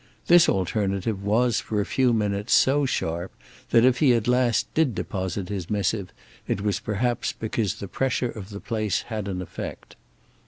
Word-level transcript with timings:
This 0.25 0.49
alternative 0.49 1.21
was 1.23 1.59
for 1.59 1.79
a 1.79 1.85
few 1.85 2.11
minutes 2.11 2.53
so 2.53 2.87
sharp 2.87 3.31
that 3.69 3.85
if 3.85 3.99
he 3.99 4.13
at 4.15 4.27
last 4.27 4.65
did 4.73 4.95
deposit 4.95 5.49
his 5.49 5.69
missive 5.69 6.11
it 6.47 6.61
was 6.61 6.79
perhaps 6.79 7.33
because 7.33 7.75
the 7.75 7.87
pressure 7.87 8.31
of 8.31 8.49
the 8.49 8.59
place 8.59 9.03
had 9.03 9.27
an 9.27 9.43
effect. 9.43 9.95